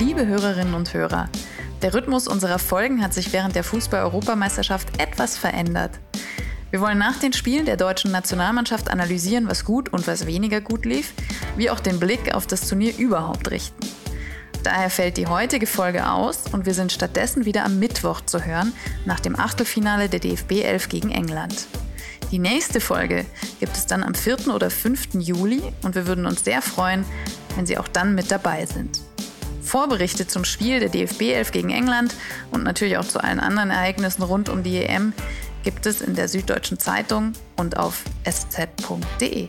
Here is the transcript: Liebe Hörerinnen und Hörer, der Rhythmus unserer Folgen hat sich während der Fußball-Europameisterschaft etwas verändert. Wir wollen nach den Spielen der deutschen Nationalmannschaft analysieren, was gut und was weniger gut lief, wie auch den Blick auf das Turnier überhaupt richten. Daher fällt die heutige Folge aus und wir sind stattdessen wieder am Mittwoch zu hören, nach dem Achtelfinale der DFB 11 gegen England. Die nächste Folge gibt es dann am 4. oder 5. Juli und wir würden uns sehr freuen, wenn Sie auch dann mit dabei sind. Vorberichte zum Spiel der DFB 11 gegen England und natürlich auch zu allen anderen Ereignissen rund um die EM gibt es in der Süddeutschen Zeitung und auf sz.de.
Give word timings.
Liebe 0.00 0.26
Hörerinnen 0.26 0.72
und 0.72 0.94
Hörer, 0.94 1.28
der 1.82 1.92
Rhythmus 1.92 2.26
unserer 2.26 2.58
Folgen 2.58 3.02
hat 3.02 3.12
sich 3.12 3.34
während 3.34 3.54
der 3.54 3.62
Fußball-Europameisterschaft 3.62 4.98
etwas 4.98 5.36
verändert. 5.36 5.90
Wir 6.70 6.80
wollen 6.80 6.96
nach 6.96 7.18
den 7.18 7.34
Spielen 7.34 7.66
der 7.66 7.76
deutschen 7.76 8.10
Nationalmannschaft 8.10 8.88
analysieren, 8.90 9.46
was 9.46 9.66
gut 9.66 9.90
und 9.90 10.06
was 10.06 10.24
weniger 10.24 10.62
gut 10.62 10.86
lief, 10.86 11.12
wie 11.58 11.68
auch 11.68 11.80
den 11.80 12.00
Blick 12.00 12.34
auf 12.34 12.46
das 12.46 12.66
Turnier 12.66 12.96
überhaupt 12.96 13.50
richten. 13.50 13.86
Daher 14.62 14.88
fällt 14.88 15.18
die 15.18 15.26
heutige 15.26 15.66
Folge 15.66 16.08
aus 16.08 16.44
und 16.50 16.64
wir 16.64 16.72
sind 16.72 16.92
stattdessen 16.92 17.44
wieder 17.44 17.66
am 17.66 17.78
Mittwoch 17.78 18.22
zu 18.22 18.46
hören, 18.46 18.72
nach 19.04 19.20
dem 19.20 19.38
Achtelfinale 19.38 20.08
der 20.08 20.20
DFB 20.20 20.62
11 20.62 20.88
gegen 20.88 21.10
England. 21.10 21.66
Die 22.30 22.38
nächste 22.38 22.80
Folge 22.80 23.26
gibt 23.58 23.76
es 23.76 23.84
dann 23.84 24.02
am 24.02 24.14
4. 24.14 24.48
oder 24.48 24.70
5. 24.70 25.08
Juli 25.18 25.60
und 25.82 25.94
wir 25.94 26.06
würden 26.06 26.24
uns 26.24 26.42
sehr 26.42 26.62
freuen, 26.62 27.04
wenn 27.54 27.66
Sie 27.66 27.76
auch 27.76 27.88
dann 27.88 28.14
mit 28.14 28.30
dabei 28.30 28.64
sind. 28.64 29.09
Vorberichte 29.70 30.26
zum 30.26 30.44
Spiel 30.44 30.80
der 30.80 30.88
DFB 30.88 31.30
11 31.30 31.52
gegen 31.52 31.70
England 31.70 32.16
und 32.50 32.64
natürlich 32.64 32.98
auch 32.98 33.06
zu 33.06 33.22
allen 33.22 33.38
anderen 33.38 33.70
Ereignissen 33.70 34.24
rund 34.24 34.48
um 34.48 34.64
die 34.64 34.78
EM 34.78 35.12
gibt 35.62 35.86
es 35.86 36.00
in 36.00 36.16
der 36.16 36.26
Süddeutschen 36.26 36.80
Zeitung 36.80 37.34
und 37.56 37.76
auf 37.76 38.02
sz.de. 38.24 39.46